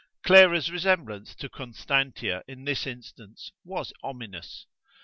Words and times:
Clara's 0.23 0.71
resemblance 0.71 1.35
to 1.35 1.47
Constantia 1.47 2.41
in 2.47 2.63
this 2.65 2.87
instance 2.87 3.51
was 3.63 3.93
ominous. 4.03 4.65